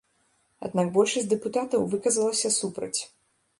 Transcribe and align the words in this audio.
Аднак 0.67 0.87
большасць 0.95 1.29
дэпутатаў 1.35 1.87
выказалася 1.93 2.53
супраць. 2.59 2.99